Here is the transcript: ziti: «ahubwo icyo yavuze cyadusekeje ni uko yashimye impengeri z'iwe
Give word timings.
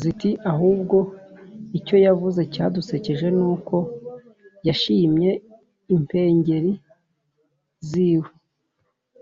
ziti: 0.00 0.30
«ahubwo 0.52 0.98
icyo 1.78 1.96
yavuze 2.06 2.40
cyadusekeje 2.54 3.26
ni 3.36 3.44
uko 3.54 3.76
yashimye 4.66 5.30
impengeri 5.96 6.72
z'iwe 7.88 8.30